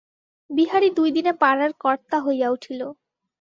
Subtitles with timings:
[0.49, 2.81] বিহারী দুইদিনে পাড়ার কর্তা হইয়া উঠিল।